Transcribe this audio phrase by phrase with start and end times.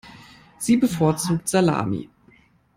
[0.57, 2.09] Sie bevorzugt Salami.